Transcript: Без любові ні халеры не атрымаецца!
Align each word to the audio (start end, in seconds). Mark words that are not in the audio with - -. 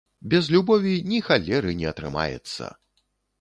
Без 0.33 0.47
любові 0.53 0.93
ні 1.11 1.19
халеры 1.27 1.75
не 1.83 1.87
атрымаецца! 1.93 2.73